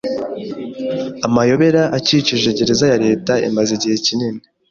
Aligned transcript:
Amayobera 1.25 1.81
akikije 1.97 2.49
gereza 2.57 2.85
ya 2.91 2.97
leta 3.05 3.33
imaze 3.47 3.71
igihe 3.77 3.95
kinini 4.05 4.41